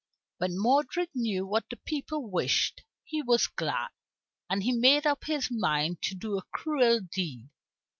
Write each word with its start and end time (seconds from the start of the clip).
When 0.39 0.57
Modred 0.57 1.09
knew 1.13 1.45
what 1.45 1.69
the 1.69 1.75
people 1.75 2.27
wished, 2.27 2.81
he 3.03 3.21
was 3.21 3.45
glad, 3.45 3.89
and 4.49 4.63
he 4.63 4.71
made 4.71 5.05
up 5.05 5.25
his 5.25 5.49
mind 5.51 6.01
to 6.01 6.15
do 6.15 6.39
a 6.39 6.49
cruel 6.51 7.01
deed. 7.01 7.49